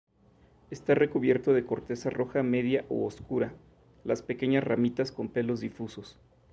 Está 0.71 0.95
recubierto 0.95 1.53
de 1.53 1.63
corteza 1.63 2.09
roja 2.09 2.41
media 2.41 2.85
u 2.89 3.05
oscura, 3.05 3.53
las 4.03 4.23
pequeñas 4.23 4.63
ramitas 4.63 5.11
con 5.11 5.27
pelos 5.29 5.59
difusos. 5.59 6.17